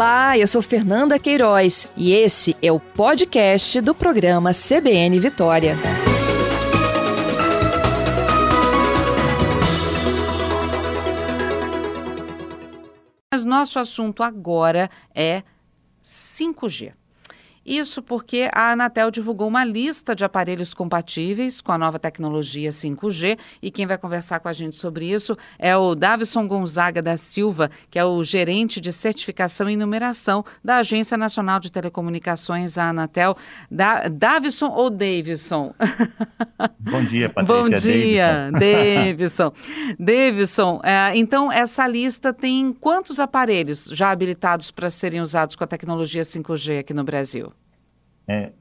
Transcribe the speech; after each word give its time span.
Olá, 0.00 0.38
eu 0.38 0.46
sou 0.46 0.62
Fernanda 0.62 1.18
Queiroz 1.18 1.86
e 1.94 2.10
esse 2.14 2.56
é 2.62 2.72
o 2.72 2.80
podcast 2.80 3.82
do 3.82 3.94
programa 3.94 4.50
CBN 4.54 5.20
Vitória. 5.20 5.74
Mas 13.30 13.44
nosso 13.44 13.78
assunto 13.78 14.22
agora 14.22 14.88
é 15.14 15.42
5G. 16.02 16.94
Isso 17.70 18.02
porque 18.02 18.50
a 18.52 18.72
Anatel 18.72 19.12
divulgou 19.12 19.46
uma 19.46 19.64
lista 19.64 20.12
de 20.12 20.24
aparelhos 20.24 20.74
compatíveis 20.74 21.60
com 21.60 21.70
a 21.70 21.78
nova 21.78 22.00
tecnologia 22.00 22.70
5G 22.70 23.38
e 23.62 23.70
quem 23.70 23.86
vai 23.86 23.96
conversar 23.96 24.40
com 24.40 24.48
a 24.48 24.52
gente 24.52 24.76
sobre 24.76 25.08
isso 25.08 25.38
é 25.56 25.76
o 25.76 25.94
Davison 25.94 26.48
Gonzaga 26.48 27.00
da 27.00 27.16
Silva, 27.16 27.70
que 27.88 27.96
é 27.96 28.04
o 28.04 28.24
gerente 28.24 28.80
de 28.80 28.92
certificação 28.92 29.70
e 29.70 29.76
numeração 29.76 30.44
da 30.64 30.78
Agência 30.78 31.16
Nacional 31.16 31.60
de 31.60 31.70
Telecomunicações, 31.70 32.76
a 32.76 32.88
Anatel. 32.88 33.36
Da, 33.70 34.08
Davison 34.08 34.70
ou 34.70 34.90
Davidson? 34.90 35.72
Bom 36.76 37.04
dia, 37.04 37.30
Patrícia. 37.30 37.62
Bom 37.62 37.70
dia, 37.70 38.50
Davidson. 38.50 39.52
Davidson, 39.96 40.80
é, 40.82 41.16
então 41.16 41.52
essa 41.52 41.86
lista 41.86 42.32
tem 42.32 42.72
quantos 42.72 43.20
aparelhos 43.20 43.84
já 43.92 44.10
habilitados 44.10 44.72
para 44.72 44.90
serem 44.90 45.20
usados 45.20 45.54
com 45.54 45.62
a 45.62 45.68
tecnologia 45.68 46.22
5G 46.22 46.80
aqui 46.80 46.92
no 46.92 47.04
Brasil? 47.04 47.52
É, 48.30 48.52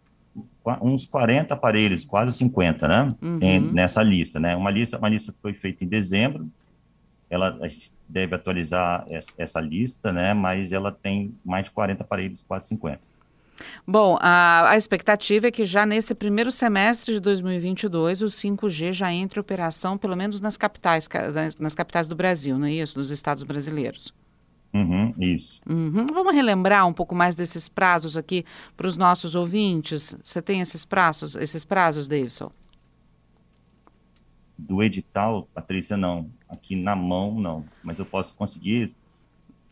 uns 0.82 1.06
40 1.06 1.54
aparelhos, 1.54 2.04
quase 2.04 2.36
50, 2.38 2.88
né? 2.88 3.16
Uhum. 3.22 3.40
Tem 3.40 3.60
nessa 3.60 4.02
lista, 4.02 4.40
né? 4.40 4.56
Uma 4.56 4.72
lista, 4.72 4.98
uma 4.98 5.10
lista 5.10 5.32
que 5.32 5.38
foi 5.40 5.54
feita 5.54 5.84
em 5.84 5.88
dezembro. 5.88 6.50
Ela 7.30 7.58
a 7.62 7.68
gente 7.68 7.92
deve 8.08 8.36
atualizar 8.36 9.06
essa, 9.08 9.32
essa, 9.38 9.62
lista, 9.62 10.12
né? 10.12 10.34
Mas 10.34 10.72
ela 10.72 10.92
tem 10.92 11.36
mais 11.46 11.66
de 11.66 11.72
40 11.72 12.04
aparelhos, 12.04 12.44
quase 12.48 12.68
50. 12.70 13.00
Bom, 13.86 14.18
a, 14.22 14.72
a 14.72 14.78
expectativa 14.78 15.48
é 15.48 15.52
que 15.52 15.66
já 15.66 15.86
nesse 15.86 16.16
primeiro 16.16 16.52
semestre 16.52 17.14
de 17.14 17.20
2022 17.20 18.22
o 18.22 18.28
5G 18.28 18.94
já 18.94 19.14
entre 19.14 19.40
em 19.40 19.42
operação, 19.42 19.98
pelo 19.98 20.16
menos 20.16 20.40
nas 20.42 20.58
capitais, 20.58 21.08
nas, 21.34 21.58
nas 21.58 21.76
capitais 21.76 22.08
do 22.08 22.16
Brasil, 22.16 22.58
não 22.58 22.66
é 22.66 22.72
isso? 22.72 22.98
Nos 22.98 23.12
estados 23.12 23.44
brasileiros. 23.44 24.14
Uhum, 24.74 25.14
isso. 25.18 25.62
Uhum. 25.68 26.06
Vamos 26.14 26.34
relembrar 26.34 26.88
um 26.88 26.94
pouco 26.94 27.16
mais 27.16 27.36
desses 27.36 27.68
prazos 27.68 28.16
aqui 28.16 28.46
para 28.78 28.86
os 28.86 28.96
nossos 28.98 29.36
ouvintes. 29.36 30.16
Você 30.22 30.42
tem 30.42 30.62
esses 30.62 30.86
prazos, 30.86 31.36
esses 31.36 31.66
prazos, 31.66 32.08
Davidson? 32.08 32.52
Do 34.58 34.84
edital, 34.84 35.48
Patrícia, 35.54 35.98
não. 35.98 36.30
Aqui 36.48 36.76
na 36.76 36.96
mão, 36.96 37.34
não. 37.40 37.66
Mas 37.84 37.98
eu 37.98 38.06
posso 38.06 38.36
conseguir. 38.36 38.94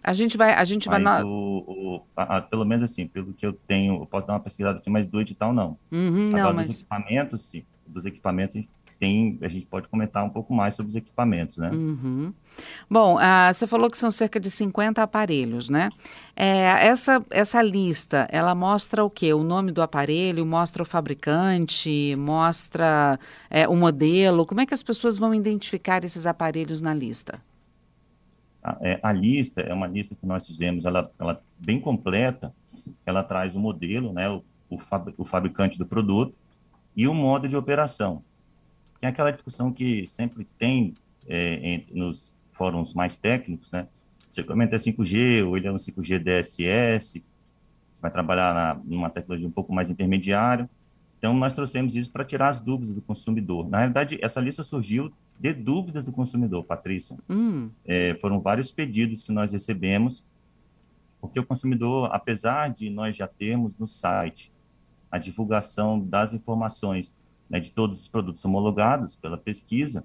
A 0.03 0.13
gente 0.13 0.37
vai, 0.37 0.53
a 0.53 0.63
gente 0.63 0.87
vai. 0.87 0.99
No... 0.99 1.27
O, 1.27 1.95
o, 1.95 2.01
a, 2.15 2.37
a, 2.37 2.41
pelo 2.41 2.65
menos 2.65 2.83
assim, 2.83 3.05
pelo 3.05 3.33
que 3.33 3.45
eu 3.45 3.53
tenho, 3.53 4.01
eu 4.01 4.05
posso 4.05 4.25
dar 4.25 4.33
uma 4.33 4.39
pesquisada 4.39 4.79
aqui, 4.79 4.89
mas 4.89 5.05
do 5.05 5.19
edital 5.19 5.53
não. 5.53 5.77
Uhum, 5.91 6.27
Agora, 6.29 6.43
não, 6.43 6.53
mas... 6.53 6.67
dos 6.67 6.79
equipamentos, 6.79 7.41
sim. 7.41 7.63
Dos 7.85 8.05
equipamentos 8.05 8.63
tem, 8.99 9.37
a 9.41 9.47
gente 9.47 9.65
pode 9.65 9.87
comentar 9.87 10.23
um 10.23 10.29
pouco 10.29 10.53
mais 10.53 10.73
sobre 10.75 10.89
os 10.89 10.95
equipamentos, 10.95 11.57
né? 11.57 11.69
Uhum. 11.71 12.33
Bom, 12.89 13.15
uh, 13.15 13.53
você 13.53 13.67
falou 13.67 13.89
que 13.89 13.97
são 13.97 14.09
cerca 14.09 14.39
de 14.39 14.49
50 14.49 15.01
aparelhos, 15.01 15.69
né? 15.69 15.89
É, 16.35 16.87
essa, 16.87 17.23
essa 17.29 17.61
lista, 17.61 18.27
ela 18.31 18.55
mostra 18.55 19.03
o 19.03 19.09
quê? 19.09 19.33
O 19.33 19.43
nome 19.43 19.71
do 19.71 19.81
aparelho, 19.81 20.45
mostra 20.45 20.83
o 20.83 20.85
fabricante, 20.85 22.15
mostra 22.17 23.19
é, 23.49 23.67
o 23.67 23.75
modelo. 23.75 24.45
Como 24.45 24.61
é 24.61 24.65
que 24.65 24.73
as 24.73 24.83
pessoas 24.83 25.17
vão 25.17 25.33
identificar 25.33 26.03
esses 26.03 26.25
aparelhos 26.25 26.81
na 26.81 26.93
lista? 26.93 27.39
A, 28.63 28.77
é, 28.81 28.99
a 29.01 29.11
lista 29.11 29.61
é 29.61 29.73
uma 29.73 29.87
lista 29.87 30.15
que 30.15 30.25
nós 30.25 30.45
fizemos, 30.45 30.85
ela, 30.85 31.11
ela 31.19 31.41
bem 31.59 31.79
completa, 31.79 32.53
ela 33.05 33.23
traz 33.23 33.55
o 33.55 33.59
modelo, 33.59 34.11
né, 34.13 34.29
o, 34.29 34.43
o, 34.69 34.77
fab, 34.77 35.13
o 35.17 35.23
fabricante 35.23 35.77
do 35.77 35.85
produto 35.85 36.35
e 36.95 37.07
o 37.07 37.13
modo 37.13 37.47
de 37.47 37.55
operação. 37.55 38.23
Tem 38.99 39.09
aquela 39.09 39.31
discussão 39.31 39.71
que 39.71 40.05
sempre 40.05 40.47
tem 40.57 40.95
é, 41.27 41.83
nos 41.91 42.33
fóruns 42.51 42.93
mais 42.93 43.17
técnicos, 43.17 43.71
né? 43.71 43.87
Equipamento 44.35 44.75
é 44.75 44.77
5G 44.77 45.45
ou 45.47 45.57
ele 45.57 45.67
é 45.67 45.71
um 45.71 45.77
5G 45.77 46.19
DSS, 46.19 47.23
vai 48.01 48.11
trabalhar 48.11 48.53
na, 48.53 48.81
numa 48.85 49.09
tecnologia 49.09 49.47
um 49.47 49.51
pouco 49.51 49.73
mais 49.73 49.89
intermediária. 49.89 50.69
Então, 51.17 51.33
nós 51.33 51.55
trouxemos 51.55 51.95
isso 51.95 52.11
para 52.11 52.23
tirar 52.23 52.49
as 52.49 52.61
dúvidas 52.61 52.93
do 52.93 53.01
consumidor. 53.01 53.67
Na 53.67 53.79
realidade, 53.79 54.19
essa 54.21 54.39
lista 54.39 54.61
surgiu 54.61 55.11
de 55.39 55.53
dúvidas 55.53 56.05
do 56.05 56.11
consumidor, 56.11 56.63
Patrícia. 56.63 57.17
Hum. 57.27 57.71
É, 57.85 58.15
foram 58.21 58.39
vários 58.39 58.71
pedidos 58.71 59.23
que 59.23 59.31
nós 59.31 59.51
recebemos, 59.51 60.23
porque 61.19 61.39
o 61.39 61.45
consumidor, 61.45 62.09
apesar 62.11 62.69
de 62.69 62.89
nós 62.89 63.15
já 63.15 63.27
termos 63.27 63.75
no 63.77 63.87
site 63.87 64.51
a 65.09 65.17
divulgação 65.17 65.99
das 65.99 66.33
informações 66.33 67.13
né, 67.49 67.59
de 67.59 67.71
todos 67.71 68.01
os 68.01 68.07
produtos 68.07 68.43
homologados 68.45 69.15
pela 69.15 69.37
pesquisa, 69.37 70.03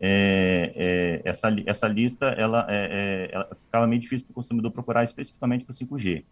é, 0.00 0.72
é, 0.74 1.28
essa, 1.28 1.54
essa 1.66 1.88
lista 1.88 2.26
ela, 2.26 2.66
é, 2.68 3.28
é 3.30 3.34
ela 3.34 3.48
ficava 3.64 3.86
meio 3.86 4.00
difícil 4.00 4.26
para 4.26 4.32
o 4.32 4.34
consumidor 4.34 4.70
procurar 4.70 5.04
especificamente 5.04 5.64
para 5.64 5.72
o 5.72 5.74
5G. 5.74 6.24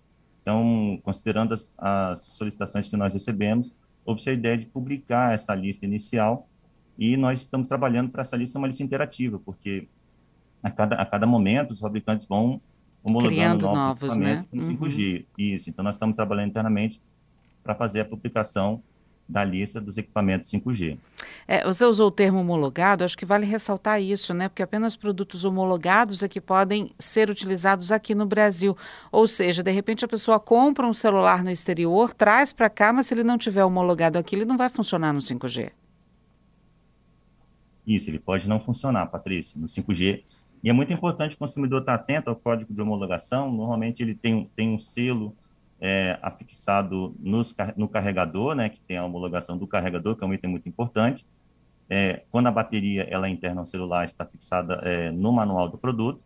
Então, 0.43 0.99
considerando 1.03 1.55
as, 1.55 1.75
as, 1.79 2.23
solicitações 2.23 2.89
que 2.89 2.97
nós 2.97 3.15
recebemos, 3.15 3.73
houve 4.05 4.29
a 4.29 4.33
ideia 4.33 4.59
de 4.59 4.67
publicar 4.67 5.33
essa 5.33 5.55
lista 5.55 5.87
inicial 5.87 6.49
e 6.99 7.17
nós 7.17 7.41
estamos 7.41 7.69
trabalhando 7.69 8.11
para 8.11 8.23
essa 8.23 8.37
lista 8.37 8.59
uma 8.59 8.67
lista 8.67 8.83
interativa, 8.83 9.39
porque 9.39 9.89
a 10.63 10.71
cada, 10.71 10.97
a 10.97 11.07
cada 11.07 11.27
momento 11.27 11.71
os 11.71 11.81
fabricantes 11.81 12.27
vão 12.27 12.61
homologando 13.03 13.35
Criando 13.35 13.63
novos, 13.63 13.79
novos 13.79 14.03
equipamentos 14.03 14.47
né? 14.47 14.51
no 14.53 14.63
5G. 14.63 15.21
Uhum. 15.21 15.25
Isso, 15.39 15.71
então 15.71 15.85
nós 15.85 15.95
estamos 15.95 16.17
trabalhando 16.17 16.51
internamente 16.51 17.01
para 17.63 17.75
fazer 17.75 18.01
a 18.01 18.05
publicação 18.05 18.83
da 19.33 19.43
lista 19.43 19.81
dos 19.81 19.97
equipamentos 19.97 20.51
5G. 20.51 20.99
É, 21.49 21.65
você 21.65 21.85
usou 21.85 22.09
o 22.09 22.11
termo 22.11 22.41
homologado, 22.41 23.03
acho 23.03 23.17
que 23.17 23.25
vale 23.25 23.47
ressaltar 23.47 24.01
isso, 24.01 24.35
né? 24.35 24.49
Porque 24.49 24.63
apenas 24.63 24.95
produtos 24.95 25.45
homologados 25.45 26.23
é 26.23 26.29
que 26.29 26.41
podem 26.41 26.91
ser 26.99 27.31
utilizados 27.31 27.91
aqui 27.91 28.15
no 28.15 28.27
Brasil. 28.27 28.77
Ou 29.11 29.27
seja, 29.27 29.63
de 29.63 29.71
repente 29.71 30.05
a 30.05 30.09
pessoa 30.09 30.39
compra 30.39 30.87
um 30.87 30.93
celular 30.93 31.43
no 31.43 31.51
exterior, 31.51 32.13
traz 32.13 32.53
para 32.53 32.69
cá, 32.69 32.93
mas 32.93 33.07
se 33.07 33.15
ele 33.15 33.25
não 33.25 33.39
tiver 33.39 33.65
homologado 33.65 34.19
aqui, 34.19 34.37
ele 34.37 34.45
não 34.45 34.59
vai 34.59 34.69
funcionar 34.69 35.13
no 35.13 35.21
5G. 35.21 35.73
Isso, 37.87 38.11
ele 38.11 38.19
pode 38.19 38.49
não 38.49 38.61
funcionar, 38.61 39.07
Patrícia, 39.07 39.61
no 39.61 39.67
5G. 39.67 40.23
E 40.63 40.71
é 40.71 40.73
muito 40.73 40.93
importante 40.93 41.35
o 41.35 41.39
consumidor 41.39 41.81
estar 41.81 41.95
atento 41.95 42.31
ao 42.31 42.37
código 42.37 42.73
de 42.73 42.81
homologação. 42.81 43.51
Normalmente 43.51 44.03
ele 44.03 44.15
tem, 44.15 44.49
tem 44.55 44.71
um 44.71 44.79
selo 44.79 45.35
é, 45.83 46.17
afixado 46.23 47.13
nos, 47.19 47.53
no 47.77 47.89
carregador, 47.89 48.55
né, 48.55 48.69
que 48.69 48.81
tem 48.81 48.97
a 48.97 49.05
homologação 49.05 49.59
do 49.59 49.67
carregador, 49.67 50.15
que 50.15 50.23
é 50.23 50.27
um 50.27 50.33
item 50.33 50.49
muito 50.49 50.69
importante. 50.69 51.27
É, 51.91 52.23
quando 52.31 52.47
a 52.47 52.53
bateria 52.53 53.03
ela 53.11 53.27
é 53.27 53.31
interna 53.31 53.61
ao 53.61 53.67
celular 53.67 54.05
está 54.05 54.25
fixada 54.25 54.75
é, 54.85 55.11
no 55.11 55.33
manual 55.33 55.69
do 55.69 55.77
produto 55.77 56.23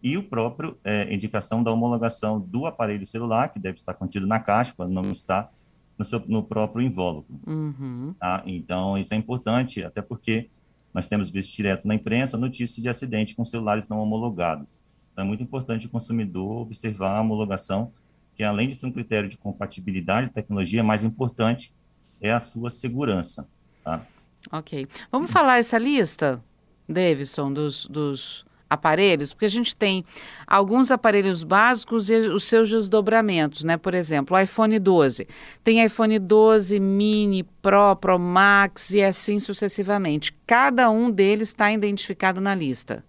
e 0.00 0.16
o 0.16 0.22
próprio 0.22 0.78
é, 0.84 1.12
indicação 1.12 1.62
da 1.62 1.72
homologação 1.72 2.40
do 2.40 2.66
aparelho 2.66 3.04
celular, 3.04 3.48
que 3.48 3.58
deve 3.58 3.76
estar 3.76 3.94
contido 3.94 4.28
na 4.28 4.38
caixa, 4.38 4.72
quando 4.76 4.92
não 4.92 5.10
está 5.10 5.50
no, 5.98 6.04
seu, 6.04 6.22
no 6.28 6.44
próprio 6.44 6.86
invólucro. 6.86 7.34
Uhum. 7.46 8.14
Tá? 8.18 8.42
Então, 8.46 8.96
isso 8.96 9.12
é 9.12 9.16
importante, 9.16 9.82
até 9.84 10.00
porque 10.00 10.48
nós 10.94 11.08
temos 11.08 11.28
visto 11.28 11.54
direto 11.54 11.86
na 11.86 11.96
imprensa 11.96 12.38
notícias 12.38 12.80
de 12.80 12.88
acidente 12.88 13.34
com 13.34 13.44
celulares 13.44 13.88
não 13.88 13.98
homologados. 13.98 14.78
Então, 15.12 15.24
é 15.24 15.28
muito 15.28 15.42
importante 15.42 15.86
o 15.86 15.90
consumidor 15.90 16.62
observar 16.62 17.18
a 17.18 17.20
homologação 17.20 17.92
que 18.40 18.44
além 18.44 18.68
de 18.68 18.74
ser 18.74 18.86
um 18.86 18.90
critério 18.90 19.28
de 19.28 19.36
compatibilidade 19.36 20.28
de 20.28 20.32
tecnologia, 20.32 20.82
mais 20.82 21.04
importante 21.04 21.74
é 22.18 22.32
a 22.32 22.40
sua 22.40 22.70
segurança. 22.70 23.46
Tá? 23.84 24.02
Ok. 24.50 24.86
Vamos 25.12 25.30
falar 25.30 25.58
essa 25.58 25.76
lista, 25.76 26.42
Davidson, 26.88 27.52
dos, 27.52 27.84
dos 27.84 28.46
aparelhos, 28.70 29.34
porque 29.34 29.44
a 29.44 29.50
gente 29.50 29.76
tem 29.76 30.06
alguns 30.46 30.90
aparelhos 30.90 31.44
básicos 31.44 32.08
e 32.08 32.14
os 32.14 32.44
seus 32.44 32.70
desdobramentos, 32.70 33.62
né? 33.62 33.76
Por 33.76 33.92
exemplo, 33.92 34.34
o 34.34 34.40
iPhone 34.40 34.78
12. 34.78 35.28
Tem 35.62 35.84
iPhone 35.84 36.18
12 36.18 36.80
mini, 36.80 37.42
Pro, 37.42 37.94
Pro 37.94 38.18
Max 38.18 38.90
e 38.92 39.02
assim 39.02 39.38
sucessivamente. 39.38 40.32
Cada 40.46 40.88
um 40.88 41.10
deles 41.10 41.48
está 41.48 41.70
identificado 41.70 42.40
na 42.40 42.54
lista. 42.54 43.04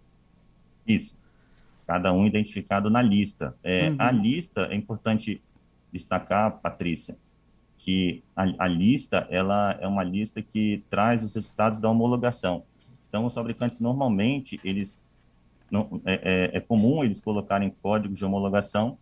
Isso 0.86 1.21
cada 1.92 2.14
um 2.14 2.26
identificado 2.26 2.90
na 2.90 3.02
lista. 3.02 3.54
É, 3.62 3.90
uhum. 3.90 3.96
A 4.00 4.12
lista, 4.12 4.62
é 4.72 4.76
importante 4.76 5.42
destacar, 5.92 6.62
Patrícia, 6.62 7.18
que 7.78 8.24
a, 8.34 8.46
a, 8.60 8.68
lista 8.68 9.28
ela 9.30 9.78
é 9.78 9.86
uma 9.86 10.02
lista 10.02 10.42
que 10.42 10.86
traz 10.90 11.22
os 11.22 11.36
resultados 11.36 11.82
da 11.82 11.90
homologação. 11.90 12.64
Então, 13.10 13.26
os 13.26 13.34
fabricantes 13.34 13.82
normalmente 13.82 14.58
eles 14.64 15.06
não, 15.70 16.02
é, 16.06 16.54
é, 16.54 16.58
é 16.58 16.60
comum 16.62 17.04
eles 17.04 17.20
colocarem 17.20 17.76
códigos 17.82 18.18
de 18.18 18.24
homologação, 18.24 18.98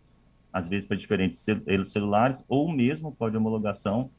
às 0.52 0.68
vezes 0.68 0.84
para 0.84 0.96
diferentes 0.96 1.46
celulares, 1.84 2.44
ou 2.48 2.72
mesmo 2.72 3.12
código 3.12 3.38
de 3.38 3.46
homologação 3.46 4.10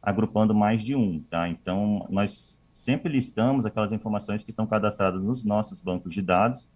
agrupando 0.00 0.54
mais 0.54 0.82
de 0.82 0.96
um, 0.96 1.20
tá? 1.28 1.46
Então, 1.46 2.06
nós 2.08 2.64
sempre 2.72 3.12
listamos 3.12 3.66
aquelas 3.66 3.92
informações 3.92 4.42
que 4.42 4.50
estão 4.50 4.66
cadastradas 4.66 5.22
nos 5.22 5.44
nossos 5.44 5.78
bancos 5.78 6.14
de 6.14 6.22
dados 6.22 6.70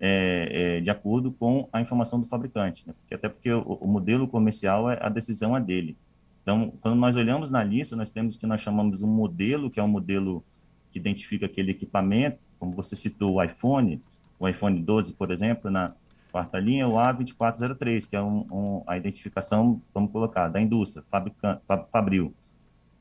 é, 0.00 0.78
é, 0.78 0.80
de 0.80 0.88
acordo 0.88 1.30
com 1.30 1.68
a 1.70 1.80
informação 1.80 2.18
do 2.18 2.26
fabricante, 2.26 2.84
né? 2.86 2.94
porque, 2.98 3.14
até 3.14 3.28
porque 3.28 3.52
o, 3.52 3.60
o, 3.60 3.86
modelo 3.86 4.26
comercial, 4.26 4.90
é, 4.90 4.98
a 5.00 5.10
decisão 5.10 5.54
é 5.54 5.60
dele. 5.60 5.96
Então, 6.42 6.72
quando 6.80 6.96
nós 6.96 7.16
olhamos 7.16 7.50
na 7.50 7.62
lista, 7.62 7.94
nós 7.94 8.10
temos 8.10 8.34
que 8.34 8.46
nós 8.46 8.62
chamamos 8.62 9.02
um 9.02 9.06
modelo, 9.06 9.70
que 9.70 9.78
é 9.78 9.82
um 9.82 9.88
modelo 9.88 10.42
que 10.88 10.98
identifica 10.98 11.44
aquele 11.44 11.72
equipamento, 11.72 12.38
como 12.58 12.72
você 12.72 12.96
citou 12.96 13.34
o 13.34 13.42
iPhone, 13.42 14.00
o 14.38 14.48
iPhone 14.48 14.80
12, 14.82 15.12
por 15.12 15.30
exemplo, 15.30 15.70
na 15.70 15.94
quarta 16.32 16.58
linha, 16.58 16.88
o 16.88 16.94
A2403, 16.94 18.08
que 18.08 18.16
é 18.16 18.22
um, 18.22 18.46
um, 18.50 18.82
a 18.86 18.96
identificação, 18.96 19.82
vamos 19.92 20.10
colocar, 20.10 20.48
da 20.48 20.60
indústria, 20.60 21.04
fabricante, 21.10 21.60
Fabril. 21.92 22.34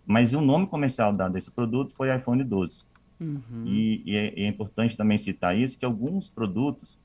Mas 0.05 0.33
o 0.33 0.41
nome 0.41 0.67
comercial 0.67 1.13
dado 1.13 1.35
a 1.35 1.37
esse 1.37 1.51
produto 1.51 1.93
foi 1.93 2.13
iPhone 2.13 2.43
12. 2.43 2.83
Uhum. 3.19 3.63
E, 3.65 4.03
e, 4.05 4.15
é, 4.15 4.43
é, 4.43 4.47
importante 4.47 4.95
também 4.95 5.17
citar 5.17 5.57
isso, 5.57 5.77
que 5.77 5.85
alguns 5.85 6.29
produtos 6.29 6.97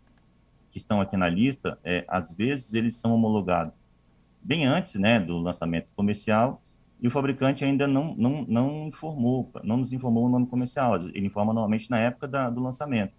que 0.70 0.78
estão 0.78 1.00
aqui 1.00 1.16
na 1.16 1.28
lista, 1.28 1.78
é, 1.82 2.04
às 2.08 2.32
vezes 2.32 2.74
eles 2.74 2.96
são 2.96 3.14
homologados 3.14 3.78
bem 4.42 4.66
antes 4.66 4.94
né, 4.94 5.18
do 5.18 5.38
lançamento 5.38 5.88
comercial 5.96 6.62
e 7.00 7.08
o 7.08 7.10
fabricante 7.10 7.64
ainda 7.64 7.86
não, 7.86 8.14
não, 8.14 8.44
não 8.46 8.88
informou, 8.88 9.50
não 9.62 9.78
nos 9.78 9.92
informou 9.92 10.26
o 10.26 10.28
nome 10.28 10.46
comercial, 10.46 10.96
ele 10.96 11.26
informa 11.26 11.52
normalmente 11.52 11.90
na 11.90 11.98
época 11.98 12.28
da, 12.28 12.50
do 12.50 12.62
lançamento. 12.62 13.12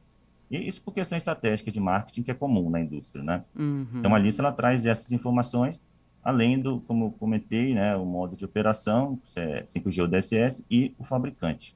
E 0.49 0.67
isso 0.67 0.81
por 0.81 0.93
questão 0.93 1.17
estratégica 1.17 1.71
de 1.71 1.79
marketing 1.79 2.23
que 2.23 2.31
é 2.31 2.33
comum 2.33 2.69
na 2.69 2.79
indústria, 2.79 3.23
né? 3.23 3.43
Uhum. 3.55 3.87
Então 3.95 4.13
a 4.13 4.19
lista 4.19 4.41
ela 4.41 4.51
traz 4.51 4.85
essas 4.85 5.11
informações, 5.11 5.81
além 6.23 6.59
do, 6.59 6.79
como 6.81 7.05
eu 7.05 7.11
comentei, 7.11 7.73
né, 7.73 7.95
o 7.95 8.05
modo 8.05 8.35
de 8.35 8.45
operação, 8.45 9.19
5G 9.25 10.01
ou 10.01 10.07
DSS 10.07 10.65
e 10.69 10.93
o 10.97 11.03
fabricante. 11.03 11.75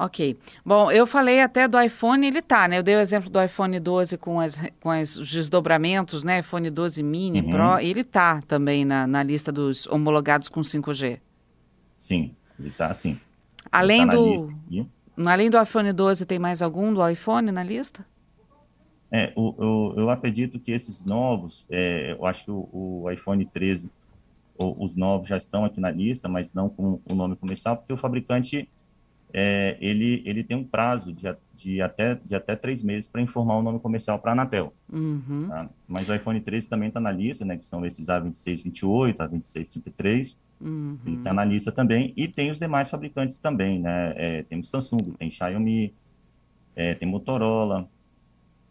Ok. 0.00 0.38
Bom, 0.64 0.92
eu 0.92 1.08
falei 1.08 1.40
até 1.40 1.66
do 1.66 1.80
iPhone, 1.80 2.24
ele 2.24 2.40
tá, 2.40 2.68
né? 2.68 2.78
Eu 2.78 2.84
dei 2.84 2.94
o 2.94 3.00
exemplo 3.00 3.28
do 3.28 3.42
iPhone 3.42 3.80
12 3.80 4.16
com, 4.16 4.38
as, 4.38 4.56
com 4.80 4.90
as, 4.90 5.16
os 5.16 5.28
desdobramentos, 5.28 6.22
né? 6.22 6.38
iPhone 6.38 6.70
12 6.70 7.02
mini, 7.02 7.40
uhum. 7.40 7.50
Pro, 7.50 7.80
ele 7.80 8.04
tá 8.04 8.40
também 8.42 8.84
na, 8.84 9.08
na 9.08 9.24
lista 9.24 9.50
dos 9.50 9.88
homologados 9.88 10.48
com 10.48 10.60
5G. 10.60 11.18
Sim, 11.96 12.32
ele 12.60 12.70
tá 12.70 12.94
sim. 12.94 13.18
Além 13.72 14.06
tá 14.06 14.14
do. 14.14 14.56
Além 15.26 15.50
do 15.50 15.60
iPhone 15.60 15.92
12, 15.92 16.24
tem 16.26 16.38
mais 16.38 16.62
algum 16.62 16.94
do 16.94 17.06
iPhone 17.08 17.50
na 17.50 17.64
lista? 17.64 18.06
É, 19.10 19.32
o, 19.34 19.50
o, 19.50 19.94
eu 19.98 20.10
acredito 20.10 20.60
que 20.60 20.70
esses 20.70 21.04
novos, 21.04 21.66
é, 21.68 22.12
eu 22.12 22.24
acho 22.24 22.44
que 22.44 22.52
o, 22.52 22.68
o 22.72 23.10
iPhone 23.10 23.44
13, 23.44 23.90
o, 24.56 24.84
os 24.84 24.94
novos 24.94 25.28
já 25.28 25.36
estão 25.36 25.64
aqui 25.64 25.80
na 25.80 25.90
lista, 25.90 26.28
mas 26.28 26.54
não 26.54 26.68
com 26.68 27.00
o 27.04 27.14
nome 27.16 27.34
comercial, 27.34 27.76
porque 27.76 27.92
o 27.92 27.96
fabricante 27.96 28.68
é, 29.32 29.76
ele, 29.80 30.22
ele 30.24 30.42
tem 30.42 30.56
um 30.56 30.64
prazo 30.64 31.12
de, 31.12 31.26
de, 31.54 31.82
até, 31.82 32.14
de 32.14 32.34
até 32.34 32.56
três 32.56 32.82
meses 32.82 33.06
para 33.06 33.20
informar 33.20 33.56
o 33.56 33.62
nome 33.62 33.78
comercial 33.78 34.18
para 34.18 34.30
a 34.30 34.34
Anatel. 34.34 34.72
Uhum. 34.90 35.46
Tá? 35.48 35.68
Mas 35.86 36.08
o 36.08 36.14
iPhone 36.14 36.40
13 36.40 36.68
também 36.68 36.88
está 36.88 37.00
na 37.00 37.12
lista, 37.12 37.44
né, 37.44 37.56
que 37.56 37.64
são 37.64 37.84
esses 37.84 38.06
A26, 38.06 38.64
28, 38.64 39.22
A26, 39.22 39.72
33. 39.72 40.36
Uhum. 40.60 40.98
Ele 41.06 41.16
está 41.16 41.32
na 41.32 41.44
lista 41.44 41.70
também. 41.70 42.12
E 42.16 42.26
tem 42.26 42.50
os 42.50 42.58
demais 42.58 42.88
fabricantes 42.90 43.38
também, 43.38 43.78
né? 43.78 44.12
É, 44.16 44.42
tem 44.42 44.58
o 44.58 44.64
Samsung, 44.64 45.12
tem 45.18 45.30
Xiaomi, 45.30 45.94
é, 46.74 46.94
tem 46.94 47.08
Motorola, 47.08 47.88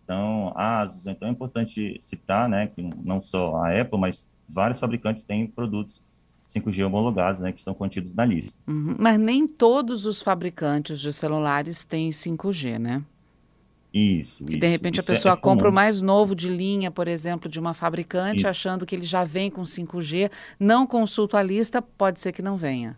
então 0.04 0.52
Asus. 0.56 1.08
Então 1.08 1.28
é 1.28 1.32
importante 1.32 1.98
citar, 2.02 2.50
né, 2.50 2.68
que 2.68 2.82
não 2.82 3.22
só 3.22 3.58
a 3.58 3.80
Apple, 3.80 4.00
mas 4.00 4.30
vários 4.50 4.80
fabricantes 4.80 5.24
têm 5.24 5.46
produtos 5.46 6.04
5G 6.48 6.86
homologados, 6.86 7.42
né, 7.42 7.52
que 7.52 7.60
estão 7.60 7.74
contidos 7.74 8.14
na 8.14 8.26
lista. 8.26 8.62
Uhum, 8.68 8.96
mas 8.98 9.20
nem 9.20 9.48
todos 9.48 10.06
os 10.06 10.22
fabricantes 10.22 11.00
de 11.00 11.12
celulares 11.12 11.84
têm 11.84 12.10
5G, 12.10 12.80
né? 12.80 13.04
Isso. 13.94 14.46
Que 14.46 14.58
de 14.58 14.68
repente 14.68 15.00
isso 15.00 15.10
a 15.10 15.14
pessoa 15.14 15.34
é 15.34 15.38
compra 15.38 15.70
o 15.70 15.74
mais 15.74 16.02
novo 16.02 16.36
de 16.36 16.50
linha, 16.50 16.92
por 16.92 17.08
exemplo, 17.08 17.50
de 17.50 17.60
uma 17.60 17.74
fabricante, 17.74 18.40
isso. 18.40 18.48
achando 18.48 18.86
que 18.86 18.96
ele 18.96 19.04
já 19.04 19.24
vem 19.24 19.50
com 19.50 19.62
5G, 19.62 20.32
não 20.60 20.86
consulta 20.86 21.38
a 21.38 21.44
lista, 21.44 21.82
pode 21.82 22.20
ser 22.20 22.32
que 22.32 22.42
não 22.42 22.58
venha. 22.58 22.98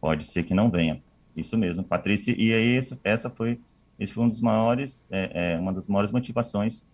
Pode 0.00 0.26
ser 0.26 0.42
que 0.42 0.54
não 0.54 0.70
venha. 0.70 1.00
Isso 1.36 1.56
mesmo, 1.56 1.84
Patrícia. 1.84 2.34
E 2.36 2.52
aí 2.52 2.76
esse, 2.76 2.98
essa 3.04 3.30
foi, 3.30 3.60
esse 3.98 4.12
foi 4.12 4.24
um 4.24 4.28
dos 4.28 4.40
maiores, 4.40 5.06
é, 5.10 5.54
é, 5.54 5.58
uma 5.58 5.72
das 5.72 5.88
maiores 5.88 6.10
motivações 6.10 6.84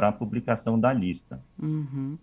para 0.00 0.08
a 0.08 0.12
publicação 0.12 0.80
da 0.80 0.94
lista. 0.94 1.42
Uhum. 1.62 2.16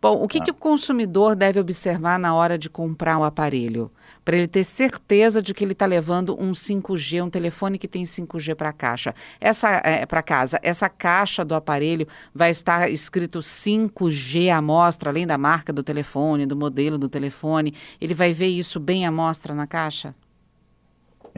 Bom, 0.00 0.22
o 0.22 0.28
que, 0.28 0.38
tá. 0.38 0.44
que 0.44 0.50
o 0.52 0.54
consumidor 0.54 1.34
deve 1.34 1.58
observar 1.58 2.20
na 2.20 2.32
hora 2.32 2.56
de 2.56 2.70
comprar 2.70 3.18
o 3.18 3.24
aparelho? 3.24 3.90
Para 4.24 4.36
ele 4.36 4.46
ter 4.46 4.62
certeza 4.62 5.42
de 5.42 5.52
que 5.52 5.64
ele 5.64 5.72
está 5.72 5.86
levando 5.86 6.40
um 6.40 6.52
5G, 6.52 7.24
um 7.24 7.28
telefone 7.28 7.78
que 7.78 7.88
tem 7.88 8.04
5G 8.04 8.54
para 8.54 8.72
caixa. 8.72 9.12
Essa 9.40 9.70
é, 9.82 10.06
para 10.06 10.22
casa, 10.22 10.60
essa 10.62 10.88
caixa 10.88 11.44
do 11.44 11.56
aparelho 11.56 12.06
vai 12.32 12.50
estar 12.50 12.88
escrito 12.92 13.40
5G 13.40 14.48
à 14.48 14.62
mostra, 14.62 15.10
além 15.10 15.26
da 15.26 15.36
marca 15.36 15.72
do 15.72 15.82
telefone, 15.82 16.46
do 16.46 16.54
modelo 16.54 16.96
do 16.96 17.08
telefone. 17.08 17.74
Ele 18.00 18.14
vai 18.14 18.32
ver 18.32 18.46
isso 18.46 18.78
bem 18.78 19.04
à 19.04 19.10
mostra 19.10 19.52
na 19.52 19.66
caixa? 19.66 20.14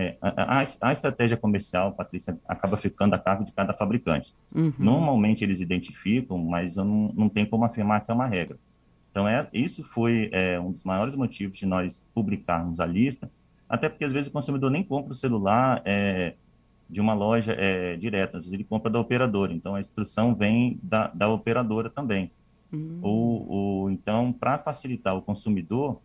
É, 0.00 0.16
a, 0.22 0.60
a, 0.60 0.92
estratégia 0.92 1.36
comercial, 1.36 1.90
Patrícia, 1.90 2.38
acaba 2.46 2.76
ficando 2.76 3.14
a 3.14 3.18
cargo 3.18 3.42
de 3.44 3.50
cada 3.50 3.72
fabricante. 3.72 4.32
Uhum. 4.54 4.72
Normalmente 4.78 5.42
eles 5.42 5.58
identificam, 5.58 6.38
mas 6.38 6.76
eu 6.76 6.84
não, 6.84 7.12
não 7.16 7.28
tenho 7.28 7.48
como 7.48 7.64
afirmar 7.64 8.04
que 8.04 8.10
é 8.12 8.14
uma 8.14 8.28
regra. 8.28 8.56
Então, 9.10 9.26
é, 9.26 9.48
isso 9.52 9.82
foi 9.82 10.30
é, 10.30 10.60
um 10.60 10.70
dos 10.70 10.84
maiores 10.84 11.16
motivos 11.16 11.58
de 11.58 11.66
nós 11.66 12.00
publicarmos 12.14 12.78
a 12.78 12.86
lista, 12.86 13.28
até 13.68 13.88
porque 13.88 14.04
às 14.04 14.12
vezes 14.12 14.28
o 14.28 14.32
consumidor 14.32 14.70
nem 14.70 14.84
compra 14.84 15.10
o 15.10 15.16
celular 15.16 15.82
é, 15.84 16.34
de 16.88 17.00
uma 17.00 17.12
loja 17.12 17.56
é, 17.58 17.96
direta, 17.96 18.40
ele 18.52 18.62
compra 18.62 18.92
da 18.92 19.00
operadora, 19.00 19.52
então 19.52 19.74
a 19.74 19.80
instrução 19.80 20.32
vem 20.32 20.78
da, 20.80 21.08
da 21.08 21.28
operadora 21.28 21.90
também. 21.90 22.30
Uhum. 22.72 23.00
Ou, 23.02 23.48
ou 23.48 23.90
então, 23.90 24.32
para 24.32 24.58
facilitar 24.58 25.16
o 25.16 25.22
consumidor, 25.22 26.00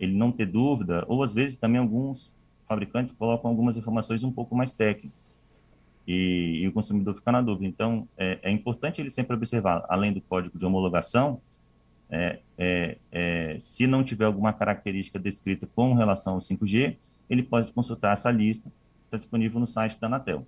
ele 0.00 0.16
não 0.16 0.32
ter 0.32 0.46
dúvida, 0.46 1.04
ou 1.06 1.22
às 1.22 1.34
vezes 1.34 1.58
também 1.58 1.78
alguns 1.78 2.32
fabricantes 2.68 3.12
colocam 3.12 3.50
algumas 3.50 3.76
informações 3.76 4.22
um 4.22 4.32
pouco 4.32 4.54
mais 4.54 4.72
técnicas 4.72 5.32
e, 6.06 6.60
e 6.62 6.68
o 6.68 6.72
consumidor 6.72 7.14
fica 7.14 7.32
na 7.32 7.40
dúvida. 7.40 7.66
Então, 7.66 8.08
é, 8.16 8.38
é, 8.42 8.50
importante 8.50 9.00
ele 9.00 9.10
sempre 9.10 9.34
observar, 9.34 9.84
além 9.88 10.12
do 10.12 10.20
código 10.20 10.58
de 10.58 10.64
homologação, 10.64 11.40
é, 12.10 12.40
é, 12.58 12.98
é 13.10 13.56
se 13.58 13.86
não 13.86 14.04
tiver 14.04 14.26
alguma 14.26 14.52
característica 14.52 15.18
descrita 15.18 15.66
com 15.74 15.94
relação 15.94 16.34
ao 16.34 16.40
5G, 16.40 16.96
ele 17.28 17.42
pode 17.42 17.72
consultar 17.72 18.12
essa 18.12 18.30
lista, 18.30 18.70
está 19.06 19.16
disponível 19.16 19.58
no 19.58 19.66
site 19.66 19.98
da 19.98 20.06
Anatel. 20.06 20.46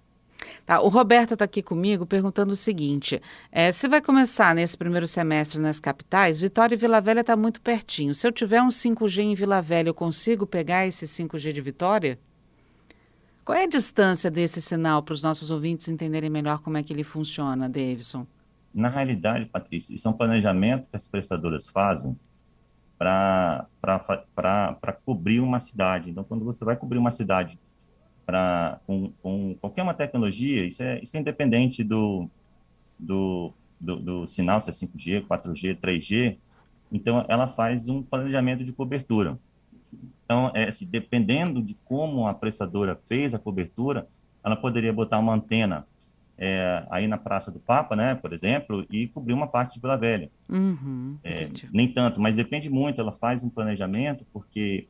Tá, 0.64 0.80
o 0.80 0.88
Roberto 0.88 1.34
está 1.34 1.44
aqui 1.44 1.62
comigo 1.62 2.06
perguntando 2.06 2.52
o 2.52 2.56
seguinte: 2.56 3.20
é, 3.50 3.72
se 3.72 3.88
vai 3.88 4.00
começar 4.00 4.54
nesse 4.54 4.76
primeiro 4.76 5.06
semestre 5.06 5.58
nas 5.58 5.80
capitais, 5.80 6.40
Vitória 6.40 6.74
e 6.74 6.78
Vila 6.78 7.00
Velha 7.00 7.20
está 7.20 7.36
muito 7.36 7.60
pertinho. 7.60 8.14
Se 8.14 8.26
eu 8.26 8.32
tiver 8.32 8.62
um 8.62 8.68
5G 8.68 9.18
em 9.22 9.34
Vila 9.34 9.60
Velha, 9.60 9.88
eu 9.88 9.94
consigo 9.94 10.46
pegar 10.46 10.86
esse 10.86 11.06
5G 11.06 11.52
de 11.52 11.60
Vitória? 11.60 12.18
Qual 13.44 13.56
é 13.56 13.62
a 13.62 13.68
distância 13.68 14.28
desse 14.28 14.60
sinal 14.60 15.04
para 15.04 15.12
os 15.12 15.22
nossos 15.22 15.52
ouvintes 15.52 15.86
entenderem 15.86 16.28
melhor 16.28 16.60
como 16.60 16.76
é 16.78 16.82
que 16.82 16.92
ele 16.92 17.04
funciona, 17.04 17.68
Davidson? 17.68 18.26
Na 18.74 18.88
realidade, 18.88 19.46
Patrícia, 19.46 19.94
isso 19.94 20.08
é 20.08 20.10
um 20.10 20.14
planejamento 20.14 20.88
que 20.88 20.96
as 20.96 21.06
prestadoras 21.06 21.68
fazem 21.68 22.18
para 22.98 23.68
cobrir 25.04 25.40
uma 25.40 25.58
cidade. 25.58 26.10
Então, 26.10 26.24
quando 26.24 26.44
você 26.44 26.64
vai 26.64 26.76
cobrir 26.76 26.98
uma 26.98 27.10
cidade 27.10 27.58
para 28.26 28.80
com, 28.86 29.12
com, 29.22 29.54
qualquer 29.54 29.82
uma 29.82 29.94
tecnologia, 29.94 30.66
isso 30.66 30.82
é, 30.82 31.00
isso 31.00 31.16
é 31.16 31.20
independente 31.20 31.84
do, 31.84 32.28
do, 32.98 33.52
do, 33.80 33.96
do, 33.96 34.26
sinal, 34.26 34.60
se 34.60 34.68
é 34.68 34.72
5G, 34.72 35.24
4G, 35.26 35.78
3G, 35.78 36.36
então 36.90 37.24
ela 37.28 37.46
faz 37.46 37.88
um 37.88 38.02
planejamento 38.02 38.64
de 38.64 38.72
cobertura. 38.72 39.38
Então, 40.24 40.50
é, 40.54 40.64
assim, 40.64 40.84
dependendo 40.84 41.62
de 41.62 41.74
como 41.84 42.26
a 42.26 42.34
prestadora 42.34 43.00
fez 43.08 43.32
a 43.32 43.38
cobertura, 43.38 44.08
ela 44.44 44.56
poderia 44.56 44.92
botar 44.92 45.20
uma 45.20 45.32
antena 45.32 45.86
é, 46.36 46.84
aí 46.90 47.06
na 47.06 47.16
Praça 47.16 47.50
do 47.50 47.60
Papa, 47.60 47.94
né, 47.94 48.14
por 48.16 48.32
exemplo, 48.32 48.84
e 48.90 49.06
cobrir 49.06 49.32
uma 49.32 49.46
parte 49.46 49.74
de 49.74 49.80
Vila 49.80 49.96
Velha. 49.96 50.30
Uhum, 50.48 51.16
é, 51.22 51.48
nem 51.72 51.88
tanto, 51.88 52.20
mas 52.20 52.36
depende 52.36 52.68
muito, 52.68 53.00
ela 53.00 53.12
faz 53.12 53.44
um 53.44 53.48
planejamento, 53.48 54.26
porque 54.32 54.88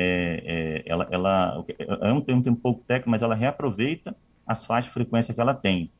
é, 0.00 0.42
é, 0.44 0.82
ela, 0.86 1.08
ela 1.10 1.64
é 2.02 2.12
um 2.12 2.20
termo 2.20 2.42
um 2.46 2.54
pouco 2.54 2.84
técnico, 2.84 3.10
mas 3.10 3.20
ela 3.20 3.34
reaproveita 3.34 4.14
as 4.46 4.64
faixas 4.64 4.86
de 4.86 4.94
frequência 4.94 5.34
que 5.34 5.40
ela 5.40 5.52
tem. 5.52 5.90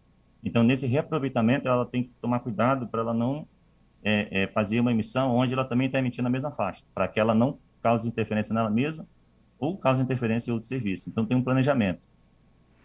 Então, 0.43 0.62
nesse 0.62 0.87
reaproveitamento, 0.87 1.67
ela 1.67 1.85
tem 1.85 2.05
que 2.05 2.11
tomar 2.21 2.38
cuidado 2.38 2.87
para 2.87 3.00
ela 3.00 3.12
não 3.12 3.47
é, 4.02 4.43
é, 4.43 4.47
fazer 4.47 4.78
uma 4.78 4.93
emissão 4.93 5.35
onde 5.35 5.52
ela 5.52 5.64
também 5.64 5.88
está 5.88 5.99
emitindo 5.99 6.28
a 6.28 6.31
mesma 6.31 6.52
faixa, 6.52 6.85
para 6.95 7.09
que 7.09 7.19
ela 7.19 7.35
não 7.35 7.59
cause 7.83 8.07
interferência 8.07 8.55
nela 8.55 8.71
mesma 8.71 9.05
ou 9.59 9.76
cause 9.76 10.00
interferência 10.00 10.50
em 10.50 10.55
outro 10.55 10.69
serviço. 10.69 11.11
Então, 11.11 11.26
tem 11.26 11.37
um 11.37 11.43
planejamento. 11.43 12.00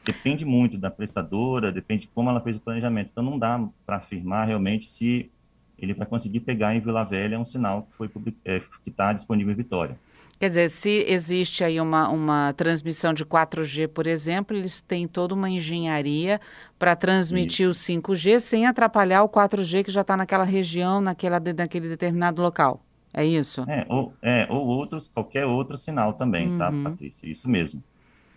Depende 0.03 0.43
muito 0.43 0.77
da 0.77 0.89
prestadora, 0.89 1.71
depende 1.71 2.01
de 2.01 2.07
como 2.07 2.29
ela 2.29 2.41
fez 2.41 2.57
o 2.57 2.59
planejamento. 2.59 3.09
Então, 3.11 3.23
não 3.23 3.37
dá 3.37 3.63
para 3.85 3.97
afirmar 3.97 4.47
realmente 4.47 4.87
se 4.87 5.31
ele 5.77 5.93
vai 5.93 6.07
conseguir 6.07 6.39
pegar 6.39 6.75
em 6.75 6.79
Vila 6.79 7.03
Velha 7.03 7.39
um 7.39 7.45
sinal 7.45 7.87
que 7.95 8.35
é, 8.43 8.61
está 8.85 9.13
disponível 9.13 9.53
em 9.53 9.55
Vitória. 9.55 9.95
Quer 10.43 10.49
dizer, 10.49 10.69
se 10.71 11.05
existe 11.07 11.63
aí 11.63 11.79
uma, 11.79 12.09
uma 12.09 12.51
transmissão 12.51 13.13
de 13.13 13.25
4G, 13.25 13.87
por 13.87 14.05
exemplo, 14.05 14.57
eles 14.57 14.81
têm 14.81 15.07
toda 15.07 15.33
uma 15.33 15.49
engenharia 15.49 16.41
para 16.77 16.97
transmitir 16.97 17.69
Isso. 17.69 17.93
o 17.93 18.01
5G 18.01 18.41
sem 18.41 18.65
atrapalhar 18.65 19.23
o 19.23 19.29
4G 19.29 19.85
que 19.85 19.89
já 19.89 20.01
está 20.01 20.17
naquela 20.17 20.43
região, 20.43 20.99
naquela, 20.99 21.39
naquele 21.39 21.87
determinado 21.87 22.41
local. 22.41 22.81
É 23.13 23.23
isso? 23.23 23.63
É 23.69 23.85
ou, 23.87 24.13
é, 24.21 24.45
ou 24.49 24.67
outros, 24.67 25.07
qualquer 25.07 25.45
outro 25.45 25.77
sinal 25.77 26.11
também, 26.11 26.57
tá, 26.57 26.69
uhum. 26.69 26.83
tá, 26.83 26.89
Patrícia? 26.89 27.25
Isso 27.25 27.49
mesmo. 27.49 27.81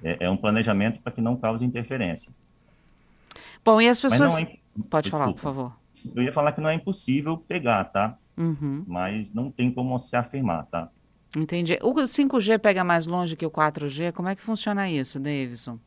É, 0.00 0.26
é 0.26 0.30
um 0.30 0.36
planejamento 0.36 1.00
para 1.00 1.10
que 1.10 1.20
não 1.20 1.34
cause 1.34 1.64
interferência. 1.64 2.30
Bom, 3.64 3.80
e 3.80 3.88
as 3.88 4.00
pessoas. 4.00 4.32
É... 4.42 4.58
Pode 4.88 5.10
Desculpa. 5.10 5.24
falar, 5.24 5.32
por 5.32 5.40
favor. 5.40 5.72
Eu 6.14 6.22
ia 6.22 6.32
falar 6.32 6.52
que 6.52 6.60
não 6.60 6.70
é 6.70 6.74
impossível 6.74 7.36
pegar, 7.36 7.82
tá? 7.82 8.16
Uhum. 8.36 8.84
Mas 8.86 9.32
não 9.34 9.50
tem 9.50 9.72
como 9.72 9.98
se 9.98 10.14
afirmar, 10.14 10.66
tá? 10.66 10.88
Entendi. 11.34 11.78
O 11.82 11.92
5G 11.92 12.58
pega 12.58 12.84
mais 12.84 13.06
longe 13.06 13.36
que 13.36 13.46
o 13.46 13.50
4G? 13.50 14.12
Como 14.12 14.28
é 14.28 14.34
que 14.34 14.42
funciona 14.42 14.90
isso, 14.90 15.18
Davidson? 15.18 15.78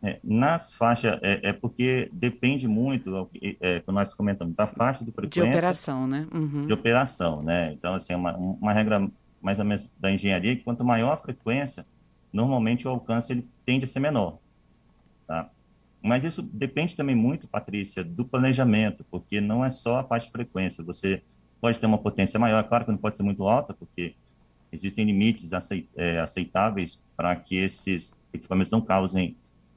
É, 0.00 0.20
nas 0.22 0.72
faixas, 0.72 1.18
é, 1.22 1.48
é, 1.48 1.52
porque 1.52 2.08
depende 2.12 2.68
muito, 2.68 3.28
é, 3.60 3.80
que 3.80 3.90
nós 3.90 4.14
comentamos, 4.14 4.54
da 4.54 4.66
faixa 4.66 5.04
de 5.04 5.10
frequência. 5.10 5.42
De 5.42 5.56
operação, 5.56 6.06
né? 6.06 6.26
Uhum. 6.32 6.66
De 6.66 6.72
operação, 6.72 7.42
né? 7.42 7.72
Então, 7.72 7.94
assim, 7.94 8.12
é 8.12 8.16
uma, 8.16 8.36
uma 8.36 8.72
regra 8.72 9.10
mais 9.40 9.58
ou 9.58 9.64
menos 9.64 9.90
da 9.98 10.10
engenharia, 10.10 10.54
que 10.54 10.62
quanto 10.62 10.84
maior 10.84 11.12
a 11.12 11.16
frequência, 11.16 11.84
normalmente 12.32 12.86
o 12.86 12.90
alcance 12.90 13.32
ele 13.32 13.48
tende 13.64 13.84
a 13.84 13.88
ser 13.88 14.00
menor, 14.00 14.38
tá? 15.26 15.50
Mas 16.00 16.24
isso 16.24 16.42
depende 16.42 16.96
também 16.96 17.16
muito, 17.16 17.48
Patrícia, 17.48 18.04
do 18.04 18.24
planejamento, 18.24 19.04
porque 19.10 19.40
não 19.40 19.64
é 19.64 19.70
só 19.70 19.98
a 19.98 20.04
faixa 20.04 20.26
de 20.26 20.32
frequência. 20.32 20.84
Você 20.84 21.22
pode 21.60 21.80
ter 21.80 21.86
uma 21.86 21.98
potência 21.98 22.38
maior, 22.38 22.62
claro 22.68 22.84
que 22.84 22.90
não 22.92 22.98
pode 22.98 23.16
ser 23.16 23.24
muito 23.24 23.46
alta, 23.48 23.74
porque 23.74 24.14
existem 24.72 25.04
limites 25.04 25.50
é, 25.96 26.20
aceitáveis 26.20 27.02
para 27.16 27.34
que 27.36 27.56
esses 27.56 28.18
equipamentos 28.32 28.70
não 28.70 28.80
causem 28.80 29.36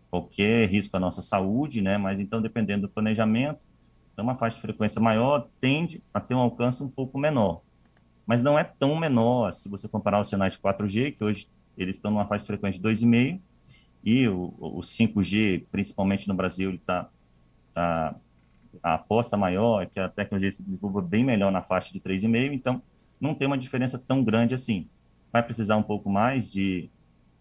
qualquer 0.09 0.69
risco 0.69 0.97
à 0.97 0.99
nossa 0.99 1.21
saúde, 1.21 1.81
né? 1.81 1.97
Mas 1.97 2.19
então, 2.19 2.41
dependendo 2.41 2.83
do 2.83 2.89
planejamento, 2.89 3.59
então 4.11 4.23
uma 4.23 4.35
faixa 4.35 4.55
de 4.57 4.61
frequência 4.61 4.99
maior 5.01 5.47
tende 5.59 6.03
a 6.13 6.19
ter 6.19 6.35
um 6.35 6.39
alcance 6.39 6.83
um 6.83 6.89
pouco 6.89 7.17
menor. 7.17 7.61
Mas 8.25 8.41
não 8.41 8.59
é 8.59 8.63
tão 8.63 8.95
menor 8.95 9.51
se 9.51 9.69
você 9.69 9.87
comparar 9.87 10.19
os 10.19 10.27
sinais 10.27 10.53
de 10.53 10.59
4G, 10.59 11.15
que 11.15 11.23
hoje 11.23 11.47
eles 11.77 11.95
estão 11.95 12.11
numa 12.11 12.27
faixa 12.27 12.43
de 12.43 12.47
frequência 12.47 12.81
de 12.81 12.87
2,5, 12.87 13.39
e 14.03 14.27
o, 14.27 14.53
o 14.59 14.81
5G, 14.81 15.65
principalmente 15.71 16.27
no 16.27 16.33
Brasil, 16.33 16.69
ele 16.69 16.77
está 16.77 17.09
tá, 17.73 18.15
a 18.81 18.95
aposta 18.95 19.37
maior 19.37 19.81
é 19.81 19.85
que 19.85 19.99
a 19.99 20.09
tecnologia 20.09 20.51
se 20.51 20.63
desenvolva 20.63 21.01
bem 21.01 21.23
melhor 21.23 21.51
na 21.51 21.61
faixa 21.61 21.91
de 21.93 21.99
3,5, 21.99 22.53
então 22.53 22.81
não 23.21 23.35
tem 23.35 23.47
uma 23.47 23.57
diferença 23.57 23.99
tão 23.99 24.23
grande 24.23 24.55
assim. 24.55 24.87
Vai 25.31 25.43
precisar 25.43 25.77
um 25.77 25.83
pouco 25.83 26.09
mais 26.09 26.51
de, 26.51 26.89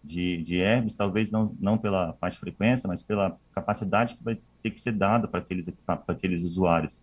de, 0.03 0.37
de 0.43 0.57
herbes, 0.57 0.95
talvez 0.95 1.31
não, 1.31 1.55
não 1.59 1.77
pela 1.77 2.13
faixa 2.13 2.35
de 2.35 2.39
frequência, 2.39 2.87
mas 2.87 3.01
pela 3.01 3.37
capacidade 3.53 4.15
que 4.15 4.23
vai 4.23 4.39
ter 4.61 4.69
que 4.69 4.79
ser 4.79 4.91
dada 4.91 5.27
para 5.27 5.39
aqueles, 5.39 5.69
para 5.85 6.03
aqueles 6.07 6.43
usuários. 6.43 7.01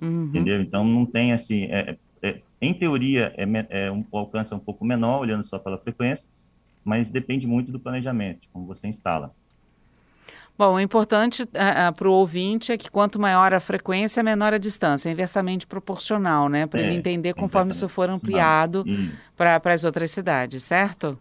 Uhum. 0.00 0.24
Entendeu? 0.24 0.60
Então, 0.62 0.84
não 0.84 1.04
tem 1.04 1.32
assim. 1.32 1.64
É, 1.64 1.96
é, 2.22 2.40
em 2.60 2.72
teoria, 2.72 3.34
é, 3.36 3.44
é 3.68 3.92
um, 3.92 4.04
o 4.10 4.18
alcance 4.18 4.52
é 4.52 4.56
um 4.56 4.60
pouco 4.60 4.84
menor, 4.84 5.20
olhando 5.20 5.44
só 5.44 5.58
pela 5.58 5.78
frequência, 5.78 6.28
mas 6.84 7.08
depende 7.08 7.46
muito 7.46 7.70
do 7.70 7.78
planejamento, 7.78 8.48
como 8.52 8.66
você 8.66 8.88
instala. 8.88 9.34
Bom, 10.56 10.74
o 10.74 10.80
importante 10.80 11.42
uh, 11.42 11.46
uh, 11.46 11.92
para 11.94 12.08
o 12.08 12.12
ouvinte 12.12 12.72
é 12.72 12.76
que 12.76 12.90
quanto 12.90 13.18
maior 13.18 13.54
a 13.54 13.60
frequência, 13.60 14.22
menor 14.22 14.52
a 14.52 14.58
distância, 14.58 15.08
é 15.08 15.12
inversamente 15.12 15.66
proporcional, 15.66 16.48
né? 16.48 16.66
Para 16.66 16.80
é, 16.80 16.86
ele 16.86 16.94
entender 16.94 17.34
conforme 17.34 17.72
isso 17.72 17.88
for 17.88 18.08
ampliado 18.08 18.84
para 19.36 19.60
as 19.72 19.84
outras 19.84 20.10
cidades, 20.10 20.62
certo? 20.62 21.18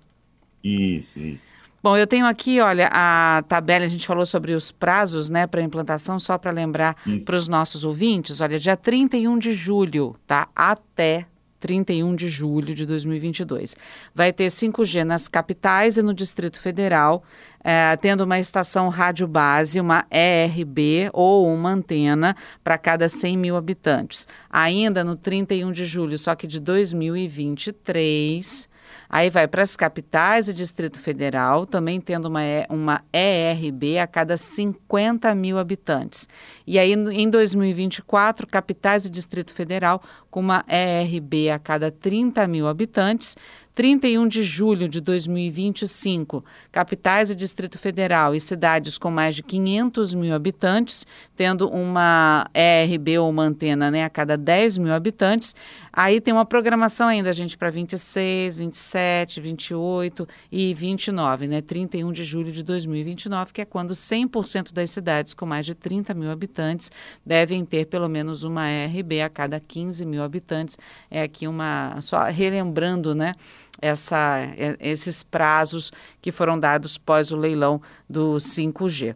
Isso, 0.63 1.19
isso. 1.19 1.53
Bom, 1.83 1.97
eu 1.97 2.05
tenho 2.05 2.27
aqui, 2.27 2.59
olha, 2.59 2.88
a 2.91 3.43
tabela, 3.47 3.85
a 3.85 3.88
gente 3.88 4.05
falou 4.05 4.23
sobre 4.23 4.53
os 4.53 4.71
prazos, 4.71 5.31
né, 5.31 5.47
para 5.47 5.63
implantação, 5.63 6.19
só 6.19 6.38
para 6.38 6.51
lembrar 6.51 6.95
para 7.25 7.35
os 7.35 7.47
nossos 7.47 7.83
ouvintes, 7.83 8.39
olha, 8.39 8.59
dia 8.59 8.77
31 8.77 9.39
de 9.39 9.53
julho, 9.53 10.15
tá? 10.27 10.47
Até 10.55 11.25
31 11.62 12.15
de 12.15 12.27
julho 12.27 12.75
de 12.75 12.86
2022. 12.86 13.77
Vai 14.13 14.34
ter 14.34 14.48
5G 14.48 15.03
nas 15.03 15.30
capitais 15.30 15.96
e 15.96 16.01
no 16.01 16.13
Distrito 16.13 16.60
Federal, 16.60 17.24
é, 17.63 17.96
tendo 17.98 18.25
uma 18.25 18.39
estação 18.39 18.89
rádio 18.89 19.27
base, 19.27 19.80
uma 19.80 20.06
ERB 20.12 21.10
ou 21.13 21.48
uma 21.48 21.70
antena 21.70 22.36
para 22.63 22.77
cada 22.77 23.08
100 23.08 23.38
mil 23.38 23.56
habitantes. 23.56 24.27
Ainda 24.50 25.03
no 25.03 25.15
31 25.15 25.72
de 25.72 25.86
julho, 25.86 26.18
só 26.18 26.36
que 26.36 26.48
de 26.48 26.60
2023 26.60 28.70
Aí 29.10 29.29
vai 29.29 29.48
para 29.48 29.62
as 29.62 29.75
capitais 29.75 30.48
e 30.48 30.53
Distrito 30.53 31.00
Federal, 31.00 31.65
também 31.65 32.00
tendo 32.00 32.27
uma, 32.27 32.41
uma 32.69 33.03
ERB 33.13 33.98
a 34.00 34.07
cada 34.07 34.38
50 34.38 35.33
mil 35.36 35.57
habitantes. 35.57 36.27
E 36.65 36.79
aí, 36.79 36.93
em 36.93 37.29
2024, 37.29 38.48
capitais 38.48 39.05
e 39.05 39.10
Distrito 39.10 39.53
Federal 39.53 40.01
com 40.29 40.39
uma 40.39 40.63
ERB 40.67 41.50
a 41.50 41.60
cada 41.60 41.91
30 41.91 42.48
mil 42.48 42.67
habitantes 42.67 43.36
31 43.74 44.27
de 44.27 44.43
julho 44.43 44.88
de 44.89 45.00
2025, 45.00 46.43
capitais 46.71 47.29
e 47.29 47.36
Distrito 47.36 47.79
Federal 47.79 48.36
e 48.36 48.39
cidades 48.39 48.98
com 48.98 49.10
mais 49.10 49.36
de 49.36 49.43
500 49.43 50.13
mil 50.13 50.36
habitantes, 50.36 51.05
tendo 51.36 51.69
uma 51.69 52.50
ERB 52.53 53.17
ou 53.19 53.29
uma 53.29 53.43
antena 53.43 53.89
né, 53.89 54.03
a 54.03 54.10
cada 54.10 54.38
10 54.38 54.77
mil 54.77 54.93
habitantes. 54.93 55.55
Aí 55.93 56.21
tem 56.21 56.33
uma 56.33 56.45
programação 56.45 57.07
ainda, 57.07 57.33
gente, 57.33 57.57
para 57.57 57.69
26, 57.69 58.55
27, 58.55 59.41
28 59.41 60.27
e 60.51 60.74
29, 60.74 61.48
né? 61.48 61.62
31 61.62 62.12
de 62.12 62.24
julho 62.24 62.51
de 62.51 62.63
2029, 62.63 63.53
que 63.53 63.62
é 63.62 63.65
quando 63.65 63.93
100% 63.93 64.71
das 64.71 64.89
cidades 64.91 65.33
com 65.33 65.45
mais 65.45 65.65
de 65.65 65.75
30 65.75 66.13
mil 66.13 66.31
habitantes 66.31 66.91
devem 67.25 67.65
ter 67.65 67.86
pelo 67.86 68.07
menos 68.07 68.43
uma 68.43 68.69
ERB 68.69 69.21
a 69.21 69.29
cada 69.29 69.60
15 69.60 70.05
mil 70.05 70.24
habitantes. 70.24 70.77
É 71.10 71.24
aqui 71.24 71.48
uma. 71.48 72.00
Só 72.01 72.24
relembrando, 72.24 73.13
né? 73.13 73.36
essa, 73.81 74.39
é, 74.57 74.77
esses 74.79 75.24
prazos 75.24 75.91
que 76.21 76.31
foram 76.31 76.60
dados 76.60 76.98
pós 76.98 77.31
o 77.31 77.36
leilão 77.36 77.81
do 78.07 78.36
5G. 78.36 79.15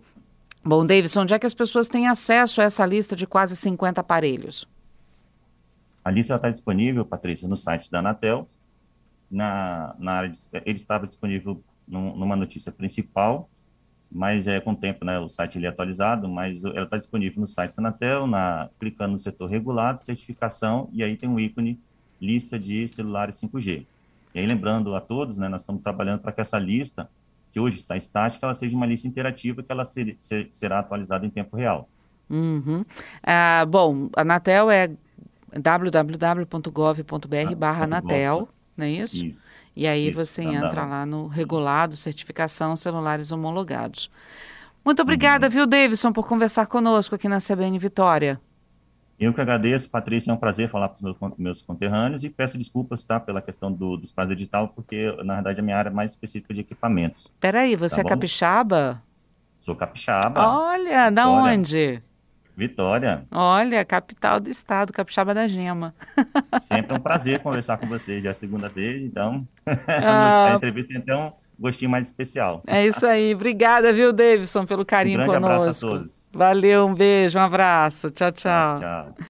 Bom, 0.64 0.86
Davidson, 0.86 1.22
onde 1.22 1.34
é 1.34 1.40
que 1.40 1.46
as 1.46 1.54
pessoas 1.54 1.88
têm 1.88 2.08
acesso 2.08 2.60
a 2.60 2.64
essa 2.64 2.84
lista 2.86 3.16
de 3.16 3.28
quase 3.28 3.56
50 3.56 4.02
aparelhos? 4.02 4.68
A 6.06 6.12
lista 6.12 6.36
está 6.36 6.52
disponível, 6.52 7.04
Patrícia, 7.04 7.48
no 7.48 7.58
site 7.58 7.90
da 7.90 7.98
Anatel. 7.98 8.48
Na, 9.30 9.96
na 9.98 10.12
área 10.12 10.30
de, 10.30 10.40
ele 10.64 10.78
estava 10.78 11.08
disponível 11.08 11.64
num, 11.88 12.16
numa 12.16 12.36
notícia 12.36 12.72
principal, 12.72 13.50
mas 14.12 14.46
é 14.46 14.60
com 14.60 14.74
o 14.74 14.76
tempo, 14.76 15.04
né, 15.04 15.18
o 15.18 15.28
site 15.28 15.58
ele 15.58 15.66
é 15.66 15.70
atualizado, 15.70 16.30
mas 16.30 16.64
ela 16.64 16.84
está 16.84 16.96
disponível 16.96 17.42
no 17.42 17.48
site 17.48 17.76
da 17.76 17.82
Anatel, 17.82 18.28
na, 18.28 18.70
clicando 18.80 19.14
no 19.14 19.20
setor 19.20 19.50
regulado, 19.50 20.00
certificação, 20.00 20.88
e 20.94 21.04
aí 21.04 21.18
tem 21.18 21.28
um 21.28 21.40
ícone 21.40 21.80
lista 22.22 22.60
de 22.60 22.88
celulares 22.88 23.42
5G. 23.42 23.84
E 24.36 24.40
aí, 24.40 24.46
lembrando 24.46 24.94
a 24.94 25.02
todos, 25.02 25.38
né, 25.38 25.50
nós 25.50 25.64
estamos 25.64 25.82
trabalhando 25.82 26.20
para 26.20 26.32
que 26.32 26.42
essa 26.42 26.60
lista, 26.60 27.10
que 27.50 27.60
hoje 27.60 27.78
está 27.78 27.98
estática, 27.98 28.46
ela 28.46 28.54
seja 28.54 28.76
uma 28.78 28.86
lista 28.86 29.08
interativa 29.08 29.64
que 29.64 29.72
ela 29.72 29.84
ser, 29.84 30.16
ser, 30.20 30.50
será 30.52 30.80
atualizada 30.80 31.26
em 31.26 31.32
tempo 31.32 31.58
real. 31.58 31.90
Uhum. 32.30 32.86
Ah, 33.24 33.66
bom, 33.68 34.10
a 34.16 34.22
Anatel 34.22 34.70
é 34.70 34.92
www.gov.br 35.60 37.52
ah, 37.52 37.56
barra 37.56 37.84
Anatel, 37.86 38.50
não 38.76 38.86
é 38.86 38.90
isso? 38.90 39.26
Isso. 39.26 39.44
E 39.76 39.88
aí 39.88 40.10
isso, 40.10 40.26
você 40.26 40.42
entra 40.44 40.86
lá 40.86 41.06
no 41.06 41.28
regulado, 41.28 41.96
certificação, 41.96 42.76
celulares 42.76 43.32
homologados. 43.32 44.10
Muito 44.84 45.02
obrigada, 45.02 45.48
uhum. 45.48 45.52
viu, 45.52 45.68
Davidson, 45.68 46.14
por 46.14 46.28
conversar 46.28 46.68
conosco 46.68 47.16
aqui 47.16 47.28
na 47.28 47.40
CBN 47.40 47.78
Vitória. 47.80 48.40
Eu 49.18 49.34
que 49.34 49.40
agradeço, 49.40 49.90
Patrícia, 49.90 50.30
é 50.30 50.34
um 50.34 50.38
prazer 50.38 50.70
falar 50.70 50.90
para 50.90 50.96
os 50.98 51.02
meus, 51.02 51.38
meus 51.38 51.62
conterrâneos 51.62 52.24
e 52.24 52.30
peço 52.30 52.58
desculpas, 52.58 53.06
tá, 53.06 53.20
pela 53.20 53.42
questão 53.42 53.72
do, 53.72 53.96
do 53.96 54.04
espaço 54.04 54.36
digital, 54.36 54.68
porque, 54.70 55.12
na 55.24 55.36
verdade, 55.36 55.62
a 55.62 55.64
minha 55.64 55.78
área 55.78 55.90
é 55.90 55.94
mais 55.94 56.12
específica 56.12 56.54
de 56.54 56.62
equipamentos. 56.62 57.30
Peraí, 57.40 57.76
você 57.76 57.96
tá 57.96 58.02
é 58.02 58.04
bom? 58.04 58.10
capixaba? 58.10 59.02
Sou 59.58 59.76
capixaba. 59.76 60.46
Olha, 60.48 61.10
da 61.10 61.30
onde? 61.30 62.04
Vitória. 62.56 63.26
Olha, 63.32 63.84
capital 63.84 64.40
do 64.40 64.50
estado, 64.50 64.94
capixaba 64.94 65.34
da 65.34 65.48
gema. 65.48 65.94
Sempre 66.64 66.94
é 66.94 66.98
um 66.98 67.02
prazer 67.02 67.40
conversar 67.40 67.78
com 67.78 67.88
vocês, 67.88 68.24
já 68.24 68.30
é 68.30 68.32
a 68.32 68.36
segunda 68.36 68.70
vez, 68.70 69.02
então 69.02 69.46
ah, 69.66 70.54
a 70.54 70.56
entrevista 70.56 70.94
tem 70.94 71.02
até 71.02 71.16
um 71.16 71.32
gostinho 71.60 71.92
mais 71.92 72.06
especial. 72.06 72.64
É 72.66 72.86
isso 72.86 73.06
aí, 73.06 73.34
obrigada, 73.34 73.92
viu, 73.92 74.14
Davidson, 74.14 74.66
pelo 74.66 74.86
carinho 74.86 75.22
um 75.22 75.26
grande 75.26 75.42
conosco. 75.42 75.62
Abraço 75.62 75.86
a 75.86 75.90
todos. 75.90 76.26
Valeu, 76.34 76.86
um 76.86 76.94
beijo, 76.94 77.38
um 77.38 77.42
abraço. 77.42 78.10
Tchau, 78.10 78.32
tchau. 78.32 78.80
Tchau. 78.80 79.14
tchau. 79.14 79.16